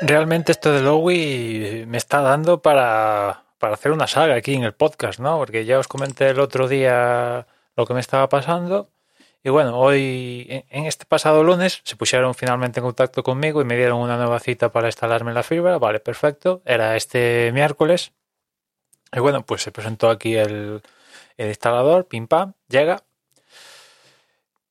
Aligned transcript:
Realmente 0.00 0.52
esto 0.52 0.72
de 0.72 0.80
Lowy 0.82 1.84
me 1.86 1.98
está 1.98 2.22
dando 2.22 2.62
para, 2.62 3.44
para 3.58 3.74
hacer 3.74 3.92
una 3.92 4.06
saga 4.06 4.34
aquí 4.34 4.54
en 4.54 4.62
el 4.64 4.72
podcast, 4.72 5.20
¿no? 5.20 5.36
Porque 5.38 5.64
ya 5.66 5.78
os 5.78 5.88
comenté 5.88 6.28
el 6.30 6.40
otro 6.40 6.68
día 6.68 7.46
lo 7.76 7.86
que 7.86 7.94
me 7.94 8.00
estaba 8.00 8.28
pasando. 8.28 8.90
Y 9.42 9.50
bueno, 9.50 9.78
hoy, 9.78 10.46
en- 10.70 10.86
este 10.86 11.04
pasado 11.06 11.42
lunes, 11.44 11.80
se 11.84 11.96
pusieron 11.96 12.34
finalmente 12.34 12.80
en 12.80 12.84
contacto 12.86 13.22
conmigo 13.22 13.60
y 13.60 13.64
me 13.64 13.76
dieron 13.76 13.98
una 14.00 14.16
nueva 14.16 14.38
cita 14.40 14.70
para 14.72 14.88
instalarme 14.88 15.32
la 15.34 15.42
fibra. 15.42 15.78
Vale, 15.78 16.00
perfecto. 16.00 16.62
Era 16.64 16.96
este 16.96 17.50
miércoles. 17.52 18.12
Y 19.12 19.20
bueno, 19.20 19.44
pues 19.44 19.62
se 19.62 19.72
presentó 19.72 20.08
aquí 20.08 20.34
el, 20.36 20.82
el 21.36 21.48
instalador, 21.48 22.06
pim 22.06 22.26
pam, 22.26 22.54
llega. 22.68 23.02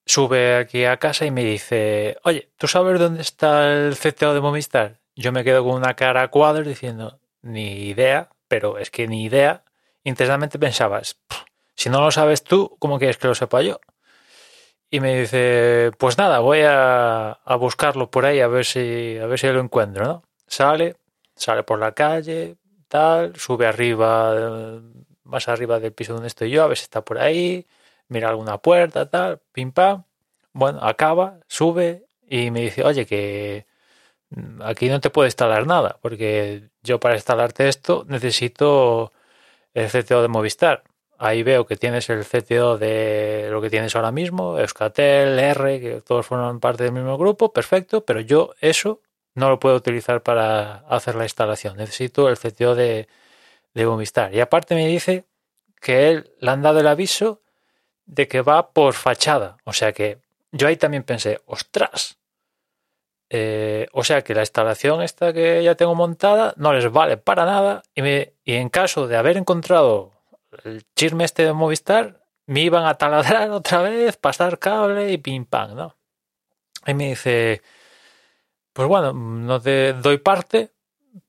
Sube 0.06 0.56
aquí 0.58 0.86
a 0.86 0.98
casa 0.98 1.26
y 1.26 1.32
me 1.32 1.44
dice, 1.44 2.18
oye, 2.24 2.50
¿tú 2.58 2.68
sabes 2.68 3.00
dónde 3.00 3.22
está 3.22 3.72
el 3.72 3.96
CTO 3.96 4.34
de 4.34 4.42
Movistar? 4.42 5.00
Yo 5.20 5.34
me 5.34 5.44
quedo 5.44 5.66
con 5.66 5.74
una 5.76 5.98
cara 5.98 6.22
a 6.22 6.30
cuadros 6.30 6.66
diciendo, 6.66 7.20
ni 7.42 7.90
idea, 7.90 8.30
pero 8.48 8.78
es 8.78 8.90
que 8.90 9.06
ni 9.06 9.26
idea. 9.26 9.66
Intensamente 10.06 10.58
pensabas, 10.58 11.16
"Pff, 11.28 11.42
si 11.76 11.90
no 11.90 12.00
lo 12.00 12.10
sabes 12.10 12.42
tú, 12.46 12.78
¿cómo 12.80 12.98
quieres 13.00 13.18
que 13.18 13.28
lo 13.28 13.36
sepa 13.36 13.62
yo? 13.62 13.82
Y 14.90 15.02
me 15.02 15.20
dice, 15.20 15.92
pues 15.98 16.18
nada, 16.18 16.40
voy 16.40 16.62
a, 16.62 17.32
a 17.32 17.56
buscarlo 17.58 18.10
por 18.10 18.26
ahí 18.26 18.40
a 18.40 18.48
ver 18.48 18.64
si 18.66 19.18
a 19.22 19.26
ver 19.28 19.38
si 19.38 19.48
lo 19.48 19.60
encuentro, 19.60 20.06
¿no? 20.06 20.24
Sale, 20.48 20.96
sale 21.36 21.64
por 21.64 21.80
la 21.80 21.92
calle, 21.92 22.56
tal, 22.88 23.36
sube 23.36 23.68
arriba, 23.68 24.82
más 25.24 25.48
arriba 25.50 25.80
del 25.82 25.92
piso 25.94 26.14
donde 26.14 26.28
estoy 26.30 26.50
yo, 26.50 26.64
a 26.64 26.68
ver 26.68 26.78
si 26.78 26.84
está 26.84 27.04
por 27.04 27.20
ahí, 27.20 27.68
mira 28.08 28.30
alguna 28.30 28.58
puerta, 28.60 29.10
tal, 29.10 29.42
pim 29.52 29.72
pam. 29.74 30.06
Bueno, 30.54 30.80
acaba, 30.82 31.40
sube 31.48 32.06
y 32.28 32.52
me 32.52 32.62
dice, 32.62 32.84
oye, 32.84 33.06
que 33.06 33.68
aquí 34.64 34.90
no 34.90 35.00
te 35.02 35.10
puedo 35.10 35.28
instalar 35.28 35.66
nada, 35.68 35.98
porque 36.02 36.70
yo 36.84 37.00
para 37.00 37.16
instalarte 37.16 37.68
esto 37.68 38.06
necesito 38.08 39.12
el 39.74 39.90
CTO 39.90 40.22
de 40.22 40.28
Movistar. 40.28 40.84
Ahí 41.18 41.44
veo 41.44 41.66
que 41.66 41.76
tienes 41.76 42.10
el 42.10 42.24
CTO 42.26 42.78
de 42.78 43.50
lo 43.52 43.62
que 43.62 43.70
tienes 43.70 43.96
ahora 43.96 44.12
mismo, 44.12 44.58
Euskatel, 44.58 45.38
R, 45.38 45.82
que 45.82 46.02
todos 46.02 46.26
forman 46.26 46.60
parte 46.60 46.84
del 46.86 46.94
mismo 46.94 47.18
grupo, 47.18 47.52
perfecto, 47.52 48.06
pero 48.06 48.22
yo 48.22 48.54
eso 48.62 49.02
no 49.36 49.50
lo 49.50 49.60
puedo 49.60 49.76
utilizar 49.76 50.24
para 50.24 50.78
hacer 50.88 51.16
la 51.16 51.24
instalación. 51.26 51.78
Necesito 51.78 52.30
el 52.30 52.38
CTO 52.38 52.76
de, 52.76 53.08
de 53.74 53.86
Movistar. 53.86 54.34
Y 54.34 54.40
aparte 54.40 54.76
me 54.76 54.88
dice 54.88 55.26
que 55.82 56.10
él 56.10 56.32
le 56.40 56.52
han 56.52 56.62
dado 56.62 56.80
el 56.80 56.88
aviso 56.88 57.42
de 58.06 58.28
que 58.28 58.42
va 58.42 58.72
por 58.72 58.94
fachada. 58.94 59.58
O 59.66 59.74
sea 59.74 59.94
que 59.94 60.20
yo 60.52 60.68
ahí 60.68 60.78
también 60.78 61.04
pensé, 61.04 61.42
ostras. 61.46 62.19
Eh, 63.30 63.88
o 63.94 64.04
sea 64.04 64.24
que 64.24 64.34
la 64.34 64.42
instalación 64.42 65.04
esta 65.04 65.34
que 65.34 65.64
ya 65.64 65.76
tengo 65.76 65.94
montada 65.94 66.54
no 66.58 66.74
les 66.74 66.92
vale 66.92 67.18
para 67.18 67.46
nada 67.46 67.84
y, 67.94 68.02
me, 68.02 68.34
y 68.44 68.54
en 68.56 68.70
caso 68.70 69.08
de 69.08 69.18
haber 69.18 69.38
encontrado 69.38 70.14
el 70.64 70.84
chisme 70.96 71.26
este 71.26 71.46
de 71.46 71.54
Movistar, 71.54 72.26
me 72.48 72.62
iban 72.62 72.86
a 72.86 72.96
taladrar 72.96 73.52
otra 73.52 73.82
vez, 73.84 74.18
pasar 74.18 74.58
cable 74.60 75.12
y 75.12 75.18
pim 75.20 75.46
pam, 75.46 75.76
¿no? 75.76 75.96
Y 76.88 76.94
me 76.94 77.10
dice, 77.10 77.62
pues 78.74 78.88
bueno, 78.88 79.14
no 79.14 79.62
te 79.62 79.94
doy 79.94 80.18
parte, 80.20 80.74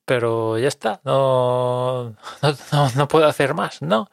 pero 0.05 0.59
ya 0.59 0.69
está, 0.69 1.01
no, 1.05 2.17
no, 2.43 2.57
no, 2.73 2.91
no 2.97 3.09
puedo 3.09 3.27
hacer 3.27 3.55
más, 3.55 3.83
¿no? 3.83 4.11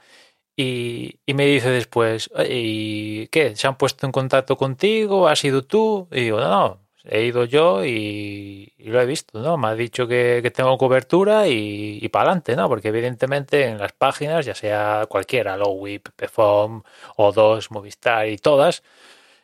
Y, 0.58 1.20
y 1.26 1.34
me 1.36 1.46
dice 1.48 1.70
después, 1.72 2.30
"Oye, 2.36 2.48
¿y 2.52 3.28
qué? 3.30 3.56
¿Se 3.56 3.68
han 3.68 3.78
puesto 3.78 4.06
en 4.08 4.12
contacto 4.12 4.58
contigo? 4.58 5.28
¿Has 5.28 5.44
ido 5.46 5.64
tú? 5.64 6.08
Y 6.12 6.22
digo, 6.24 6.40
no, 6.42 6.50
no, 6.50 6.87
he 7.10 7.24
ido 7.26 7.46
yo 7.46 7.86
y, 7.86 8.74
lo 8.80 9.02
he 9.02 9.06
visto, 9.06 9.40
¿no? 9.40 9.58
Me 9.58 9.68
ha 9.70 9.76
dicho 9.76 10.08
que, 10.08 10.52
tengo 10.56 10.78
cobertura 10.78 11.48
y, 11.48 12.08
para 12.10 12.26
adelante, 12.26 12.56
¿no? 12.56 12.68
Porque 12.70 12.90
evidentemente 12.90 13.66
en 13.66 13.78
las 13.78 13.94
páginas, 13.94 14.46
ya 14.46 14.56
sea 14.56 15.06
cualquiera, 15.10 15.58
Lowy, 15.58 16.00
Pepefom, 16.00 16.84
O2, 17.18 17.70
Movistar 17.72 18.28
y 18.28 18.38
todas, 18.38 18.84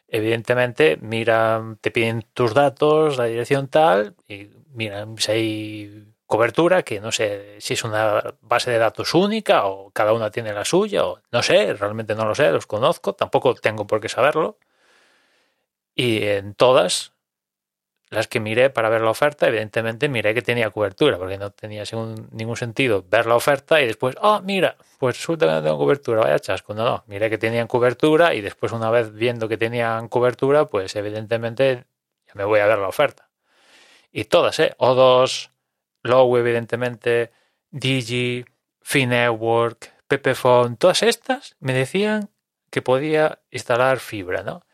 evidentemente 0.08 0.98
miran, 1.02 1.78
te 1.78 1.92
piden 1.92 2.26
tus 2.34 2.54
datos, 2.54 3.18
la 3.18 3.26
dirección 3.26 3.68
tal, 3.68 4.16
y 4.28 4.50
miran 4.74 5.18
si 5.18 5.32
hay 5.32 6.14
cobertura, 6.26 6.84
que 6.84 7.00
no 7.00 7.12
sé 7.12 7.58
si 7.60 7.74
es 7.76 7.84
una 7.84 8.36
base 8.42 8.72
de 8.72 8.80
datos 8.80 9.14
única 9.14 9.66
o 9.68 9.92
cada 9.92 10.14
una 10.14 10.32
tiene 10.32 10.54
la 10.54 10.66
suya, 10.66 11.06
o 11.06 11.20
no 11.32 11.44
sé, 11.44 11.74
realmente 11.74 12.16
no 12.16 12.26
lo 12.26 12.36
sé, 12.36 12.52
los 12.52 12.66
conozco, 12.68 13.14
tampoco 13.14 13.56
tengo 13.56 13.86
por 13.88 14.02
qué 14.02 14.10
saberlo. 14.10 14.58
Y 15.96 16.24
en 16.24 16.56
todas 16.56 17.13
las 18.14 18.28
que 18.28 18.40
miré 18.40 18.70
para 18.70 18.90
ver 18.90 19.02
la 19.02 19.10
oferta, 19.10 19.48
evidentemente 19.48 20.08
miré 20.08 20.34
que 20.34 20.42
tenía 20.42 20.70
cobertura, 20.70 21.18
porque 21.18 21.38
no 21.38 21.52
tenía 21.52 21.84
ningún 22.32 22.56
sentido 22.56 23.04
ver 23.10 23.26
la 23.26 23.36
oferta 23.36 23.82
y 23.82 23.88
después, 23.88 24.16
ah, 24.22 24.42
mira, 24.44 24.78
pues 25.00 25.18
resulta 25.18 25.48
que 25.48 25.52
no 25.52 25.64
tengo 25.64 25.78
cobertura, 25.78 26.22
vaya 26.22 26.40
chasco. 26.40 26.74
No, 26.74 26.86
no, 26.86 27.04
miré 27.08 27.30
que 27.30 27.38
tenían 27.38 27.68
cobertura 27.68 28.34
y 28.34 28.42
después 28.42 28.72
una 28.72 28.90
vez 28.90 29.14
viendo 29.14 29.48
que 29.50 29.58
tenían 29.58 30.08
cobertura, 30.08 30.66
pues 30.66 30.96
evidentemente 30.96 31.86
ya 32.28 32.34
me 32.36 32.46
voy 32.46 32.60
a 32.60 32.68
ver 32.68 32.78
la 32.78 32.88
oferta. 32.88 33.30
Y 34.12 34.26
todas, 34.26 34.60
¿eh? 34.60 34.76
O2, 34.78 35.50
Low, 36.04 36.38
evidentemente, 36.38 37.32
Digi, 37.72 38.46
Finetwork, 38.82 39.92
Pepephone, 40.08 40.76
todas 40.78 41.02
estas 41.02 41.56
me 41.60 41.74
decían 41.74 42.30
que 42.70 42.82
podía 42.82 43.40
instalar 43.50 44.00
fibra, 44.00 44.44
¿no? 44.44 44.66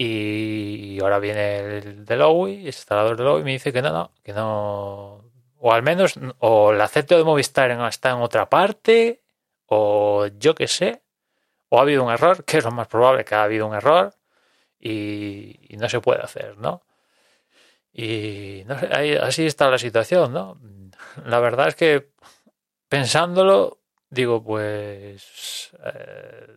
Y 0.00 1.00
ahora 1.02 1.18
viene 1.18 1.58
el 1.78 2.04
de 2.04 2.16
Lowy, 2.16 2.60
el 2.60 2.66
instalador 2.66 3.16
de 3.16 3.24
Lowy, 3.24 3.40
y 3.40 3.44
me 3.44 3.50
dice 3.52 3.72
que 3.72 3.82
no, 3.82 3.92
no, 3.92 4.12
que 4.22 4.32
no. 4.32 5.24
O 5.58 5.72
al 5.72 5.82
menos, 5.82 6.14
o 6.38 6.72
la 6.72 6.86
CTO 6.86 7.18
de 7.18 7.24
Movistar 7.24 7.70
está 7.88 8.10
en 8.10 8.18
otra 8.18 8.48
parte, 8.48 9.22
o 9.66 10.26
yo 10.38 10.54
qué 10.54 10.68
sé, 10.68 11.02
o 11.68 11.78
ha 11.78 11.82
habido 11.82 12.04
un 12.04 12.12
error, 12.12 12.44
que 12.44 12.58
es 12.58 12.64
lo 12.64 12.70
más 12.70 12.86
probable 12.88 13.24
que 13.24 13.34
ha 13.34 13.42
habido 13.42 13.66
un 13.66 13.74
error, 13.74 14.14
y, 14.78 15.58
y 15.74 15.76
no 15.78 15.88
se 15.88 16.00
puede 16.00 16.22
hacer, 16.22 16.56
¿no? 16.58 16.82
Y 17.92 18.62
no 18.66 18.78
sé, 18.78 18.88
ahí- 18.92 19.16
así 19.16 19.46
está 19.46 19.68
la 19.70 19.78
situación, 19.78 20.32
¿no? 20.32 20.60
La 21.24 21.40
verdad 21.40 21.68
es 21.68 21.74
que 21.74 22.10
pensándolo, 22.88 23.80
digo, 24.10 24.42
pues. 24.42 25.70
eh, 25.84 26.56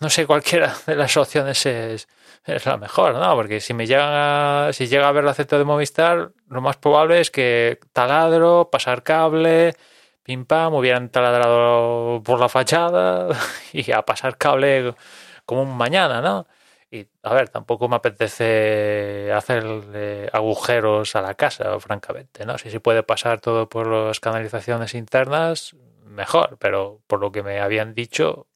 no 0.00 0.10
sé, 0.10 0.26
cualquiera 0.26 0.74
de 0.86 0.96
las 0.96 1.16
opciones 1.16 1.64
es, 1.66 2.08
es 2.44 2.66
la 2.66 2.76
mejor, 2.76 3.14
¿no? 3.14 3.34
Porque 3.34 3.60
si 3.60 3.74
me 3.74 3.86
llega, 3.86 4.72
si 4.72 4.86
llega 4.86 5.08
a 5.08 5.12
ver 5.12 5.24
la 5.24 5.34
Z 5.34 5.58
de 5.58 5.64
Movistar, 5.64 6.32
lo 6.48 6.60
más 6.60 6.76
probable 6.76 7.20
es 7.20 7.30
que 7.30 7.78
taladro, 7.92 8.70
pasar 8.70 9.02
cable, 9.02 9.74
pim 10.22 10.44
pam, 10.46 10.74
hubieran 10.74 11.10
taladrado 11.10 12.22
por 12.22 12.40
la 12.40 12.48
fachada 12.48 13.28
y 13.72 13.90
a 13.92 14.02
pasar 14.02 14.38
cable 14.38 14.94
como 15.44 15.62
un 15.62 15.76
mañana, 15.76 16.20
¿no? 16.20 16.46
Y 16.90 17.08
a 17.22 17.34
ver, 17.34 17.48
tampoco 17.48 17.88
me 17.88 17.96
apetece 17.96 19.32
hacerle 19.32 20.30
agujeros 20.32 21.16
a 21.16 21.22
la 21.22 21.34
casa, 21.34 21.78
francamente, 21.80 22.46
¿no? 22.46 22.58
Si 22.58 22.70
se 22.70 22.80
puede 22.80 23.02
pasar 23.02 23.40
todo 23.40 23.68
por 23.68 23.88
las 23.88 24.20
canalizaciones 24.20 24.94
internas, 24.94 25.74
mejor, 26.04 26.56
pero 26.58 27.00
por 27.06 27.20
lo 27.20 27.32
que 27.32 27.42
me 27.42 27.60
habían 27.60 27.94
dicho, 27.94 28.46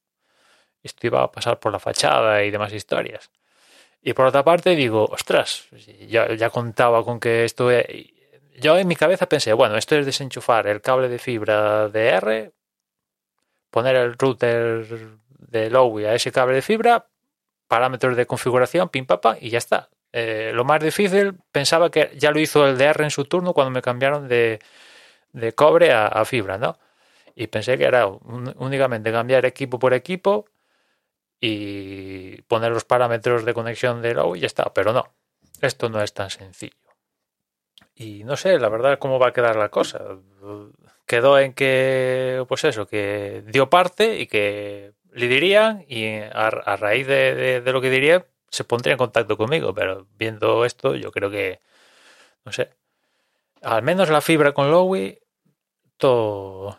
esto 0.83 1.07
iba 1.07 1.23
a 1.23 1.31
pasar 1.31 1.59
por 1.59 1.71
la 1.71 1.79
fachada 1.79 2.43
y 2.43 2.51
demás 2.51 2.73
historias. 2.73 3.31
Y 4.01 4.13
por 4.13 4.25
otra 4.25 4.43
parte 4.43 4.75
digo, 4.75 5.05
ostras, 5.05 5.67
ya, 6.07 6.33
ya 6.33 6.49
contaba 6.49 7.03
con 7.03 7.19
que 7.19 7.45
esto... 7.45 7.69
Yo 8.59 8.77
en 8.77 8.87
mi 8.87 8.95
cabeza 8.95 9.27
pensé, 9.27 9.53
bueno, 9.53 9.77
esto 9.77 9.95
es 9.95 10.05
desenchufar 10.05 10.67
el 10.67 10.81
cable 10.81 11.09
de 11.09 11.19
fibra 11.19 11.87
de 11.89 12.09
R, 12.09 12.51
poner 13.69 13.95
el 13.95 14.17
router 14.17 15.17
de 15.39 15.69
Lowy 15.69 16.05
a 16.05 16.15
ese 16.15 16.31
cable 16.31 16.55
de 16.55 16.61
fibra, 16.61 17.07
parámetros 17.67 18.15
de 18.15 18.27
configuración, 18.27 18.89
pim 18.89 19.05
papa, 19.05 19.37
y 19.39 19.49
ya 19.49 19.57
está. 19.57 19.89
Eh, 20.13 20.51
lo 20.53 20.65
más 20.65 20.81
difícil, 20.83 21.35
pensaba 21.51 21.89
que 21.89 22.11
ya 22.17 22.31
lo 22.31 22.39
hizo 22.39 22.67
el 22.67 22.77
DR 22.77 23.03
en 23.03 23.11
su 23.11 23.25
turno 23.25 23.53
cuando 23.53 23.71
me 23.71 23.81
cambiaron 23.81 24.27
de, 24.27 24.59
de 25.31 25.53
cobre 25.53 25.93
a, 25.93 26.23
fibra, 26.25 26.57
¿no? 26.57 26.77
Y 27.35 27.47
pensé 27.47 27.77
que 27.77 27.85
era 27.85 28.07
únicamente 28.07 29.11
cambiar 29.11 29.45
equipo 29.45 29.79
por 29.79 29.93
equipo 29.93 30.45
y 31.41 32.43
poner 32.43 32.71
los 32.71 32.85
parámetros 32.85 33.43
de 33.43 33.53
conexión 33.55 34.01
de 34.03 34.11
y 34.35 34.39
ya 34.39 34.47
está. 34.47 34.71
Pero 34.73 34.93
no, 34.93 35.11
esto 35.59 35.89
no 35.89 36.01
es 36.01 36.13
tan 36.13 36.29
sencillo. 36.29 36.77
Y 37.95 38.23
no 38.23 38.37
sé, 38.37 38.59
la 38.59 38.69
verdad, 38.69 38.99
cómo 38.99 39.19
va 39.19 39.29
a 39.29 39.33
quedar 39.33 39.55
la 39.55 39.69
cosa. 39.69 40.01
Quedó 41.07 41.39
en 41.39 41.53
que, 41.53 42.45
pues 42.47 42.63
eso, 42.63 42.87
que 42.87 43.43
dio 43.47 43.69
parte 43.69 44.19
y 44.19 44.27
que 44.27 44.93
le 45.11 45.27
dirían 45.27 45.83
y 45.87 46.15
a, 46.19 46.49
raíz 46.77 47.07
de, 47.07 47.61
lo 47.65 47.81
que 47.81 47.89
diría 47.89 48.25
se 48.49 48.63
pondría 48.63 48.93
en 48.93 48.97
contacto 48.99 49.35
conmigo. 49.35 49.73
Pero 49.73 50.07
viendo 50.17 50.63
esto, 50.63 50.95
yo 50.95 51.11
creo 51.11 51.31
que, 51.31 51.59
no 52.45 52.51
sé, 52.51 52.69
al 53.63 53.81
menos 53.83 54.09
la 54.09 54.21
fibra 54.21 54.53
con 54.53 54.71
Lowy, 54.71 55.19
todo, 55.97 56.77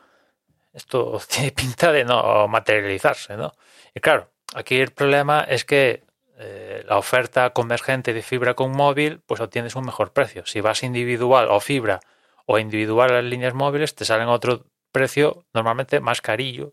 esto 0.73 1.21
tiene 1.29 1.53
pinta 1.53 1.93
de 1.93 2.05
no 2.05 2.49
materializarse, 2.49 3.37
¿no? 3.37 3.53
Y 3.95 4.01
claro, 4.01 4.32
aquí 4.55 4.81
el 4.81 4.91
problema 4.91 5.43
es 5.43 5.65
que 5.65 6.03
eh, 6.39 6.85
la 6.87 6.99
oferta 6.99 7.51
convergente 7.51 8.13
de 8.13 8.23
fibra 8.23 8.55
con 8.55 8.73
móvil, 8.73 9.21
pues 9.27 9.41
obtienes 9.41 9.77
un 9.77 9.85
mejor 9.85 10.13
precio. 10.13 10.45
Si 10.47 10.61
vas 10.61 10.83
individual 10.83 11.49
o 11.51 11.61
fibra 11.61 12.01
o 12.47 12.59
individual 12.59 13.11
a 13.11 13.15
las 13.23 13.25
líneas 13.25 13.55
móviles, 13.55 13.95
te 13.95 14.05
salen 14.05 14.29
otro 14.29 14.65
precio 14.91 15.45
normalmente 15.55 16.01
más 16.01 16.21
carillo 16.21 16.73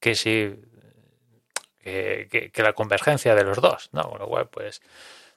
que 0.00 0.14
si 0.14 0.56
que, 1.82 2.52
la 2.56 2.72
convergencia 2.72 3.34
de 3.34 3.44
los 3.44 3.60
dos, 3.60 3.88
¿no? 3.92 4.08
Con 4.08 4.18
lo 4.18 4.28
cual, 4.28 4.48
pues 4.48 4.80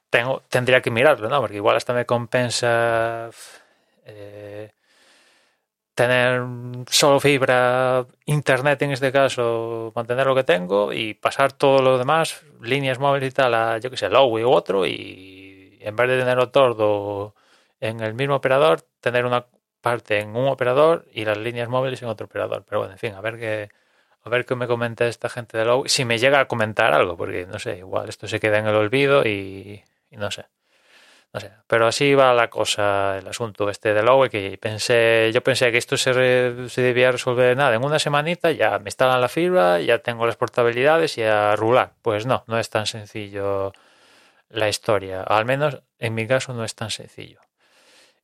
tengo, 0.09 0.44
tendría 0.50 0.81
que 0.81 0.91
mirarlo, 0.91 1.29
¿no? 1.29 1.39
Porque 1.39 1.56
igual 1.56 1.75
hasta 1.75 1.94
me 1.94 2.06
compensa 2.06 3.29
eh, 4.06 4.71
tener 5.95 6.41
solo 6.89 7.19
fibra, 7.19 8.05
internet 8.25 8.81
en 8.81 8.91
este 8.91 9.11
caso, 9.11 9.91
mantener 9.95 10.27
lo 10.27 10.35
que 10.35 10.43
tengo 10.43 10.91
y 10.93 11.13
pasar 11.13 11.53
todo 11.53 11.81
lo 11.81 11.97
demás, 11.97 12.43
líneas 12.61 12.99
móviles 12.99 13.29
y 13.29 13.33
tal, 13.33 13.53
a 13.53 13.77
yo 13.79 13.89
que 13.91 13.97
sé, 13.97 14.09
Lowy 14.09 14.43
u 14.43 14.51
otro 14.51 14.85
y 14.85 15.77
en 15.81 15.95
vez 15.95 16.07
de 16.09 16.19
tenerlo 16.19 16.49
todo 16.49 17.35
en 17.79 17.99
el 18.01 18.13
mismo 18.13 18.35
operador, 18.35 18.81
tener 19.01 19.25
una 19.25 19.47
parte 19.81 20.19
en 20.19 20.35
un 20.35 20.47
operador 20.47 21.05
y 21.13 21.25
las 21.25 21.37
líneas 21.37 21.69
móviles 21.69 22.01
en 22.01 22.09
otro 22.09 22.25
operador. 22.27 22.63
Pero 22.67 22.79
bueno, 22.79 22.93
en 22.93 22.99
fin, 22.99 23.13
a 23.13 23.21
ver 23.21 23.37
qué, 23.37 23.69
a 24.23 24.29
ver 24.29 24.45
qué 24.45 24.55
me 24.55 24.67
comenta 24.67 25.07
esta 25.07 25.29
gente 25.29 25.57
de 25.57 25.65
Lowy, 25.65 25.89
si 25.89 26.05
me 26.05 26.19
llega 26.19 26.39
a 26.39 26.47
comentar 26.47 26.93
algo, 26.93 27.17
porque 27.17 27.45
no 27.45 27.59
sé, 27.59 27.77
igual 27.79 28.09
esto 28.09 28.27
se 28.27 28.39
queda 28.39 28.59
en 28.59 28.67
el 28.67 28.75
olvido 28.75 29.25
y 29.25 29.83
no 30.11 30.31
sé. 30.31 30.45
Pero 31.65 31.88
así 31.88 32.13
va 32.13 32.33
la 32.33 32.50
cosa, 32.50 33.18
el 33.18 33.27
asunto 33.27 33.69
este 33.69 33.94
de 33.94 34.03
Lowe, 34.03 34.30
que 34.30 34.57
pensé, 34.59 35.31
yo 35.33 35.41
pensé 35.41 35.71
que 35.71 35.80
esto 35.80 35.97
se, 35.97 36.69
se, 36.69 36.81
debía 36.81 37.12
resolver 37.12 37.57
nada, 37.57 37.75
en 37.75 37.83
una 37.83 37.97
semanita 37.97 38.51
ya 38.51 38.77
me 38.77 38.89
instalan 38.89 39.19
la 39.19 39.30
fibra, 39.30 39.81
ya 39.81 39.97
tengo 40.00 40.27
las 40.27 40.35
portabilidades 40.35 41.18
y 41.18 41.24
a 41.24 41.56
rular. 41.56 41.94
Pues 42.03 42.27
no, 42.27 42.44
no 42.45 42.59
es 42.59 42.69
tan 42.69 42.85
sencillo 42.85 43.74
la 44.50 44.69
historia, 44.69 45.24
al 45.24 45.45
menos 45.45 45.81
en 45.97 46.13
mi 46.13 46.27
caso 46.27 46.53
no 46.53 46.63
es 46.63 46.75
tan 46.75 46.91
sencillo. 46.91 47.39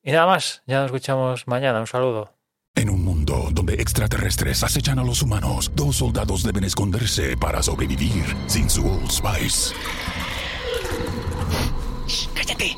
Y 0.03 0.11
nada 0.11 0.27
más, 0.27 0.61
ya 0.67 0.77
nos 0.77 0.85
escuchamos 0.85 1.47
mañana, 1.47 1.79
un 1.79 1.87
saludo. 1.87 2.35
En 2.75 2.89
un 2.89 3.03
mundo 3.03 3.49
donde 3.51 3.73
extraterrestres 3.73 4.63
acechan 4.63 4.99
a 4.99 5.03
los 5.03 5.23
humanos, 5.23 5.71
dos 5.75 5.97
soldados 5.97 6.43
deben 6.43 6.63
esconderse 6.63 7.35
para 7.35 7.63
sobrevivir 7.63 8.23
sin 8.47 8.69
su 8.69 8.87
Old 8.87 9.09
Spice. 9.09 9.73
¡Cállate! 12.35 12.77